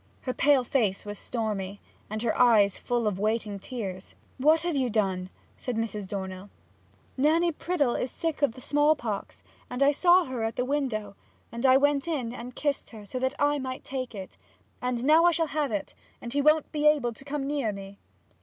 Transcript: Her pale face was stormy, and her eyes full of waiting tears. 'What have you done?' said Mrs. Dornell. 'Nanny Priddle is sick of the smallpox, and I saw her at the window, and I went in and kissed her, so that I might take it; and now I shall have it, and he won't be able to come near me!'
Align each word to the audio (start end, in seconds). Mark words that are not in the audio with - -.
Her 0.21 0.33
pale 0.33 0.63
face 0.63 1.05
was 1.05 1.19
stormy, 1.19 1.79
and 2.09 2.23
her 2.23 2.35
eyes 2.35 2.79
full 2.79 3.05
of 3.07 3.19
waiting 3.19 3.59
tears. 3.59 4.15
'What 4.39 4.63
have 4.63 4.75
you 4.75 4.89
done?' 4.89 5.29
said 5.57 5.77
Mrs. 5.77 6.07
Dornell. 6.07 6.49
'Nanny 7.17 7.51
Priddle 7.51 7.93
is 7.93 8.09
sick 8.09 8.41
of 8.41 8.53
the 8.53 8.61
smallpox, 8.61 9.43
and 9.69 9.83
I 9.83 9.91
saw 9.91 10.25
her 10.25 10.43
at 10.43 10.55
the 10.55 10.65
window, 10.65 11.15
and 11.51 11.67
I 11.67 11.77
went 11.77 12.07
in 12.07 12.33
and 12.33 12.55
kissed 12.55 12.89
her, 12.89 13.05
so 13.05 13.19
that 13.19 13.35
I 13.37 13.59
might 13.59 13.83
take 13.83 14.15
it; 14.15 14.37
and 14.81 15.03
now 15.03 15.25
I 15.25 15.31
shall 15.31 15.45
have 15.53 15.71
it, 15.71 15.93
and 16.19 16.33
he 16.33 16.41
won't 16.41 16.71
be 16.71 16.87
able 16.87 17.13
to 17.13 17.23
come 17.23 17.45
near 17.45 17.71
me!' 17.71 17.99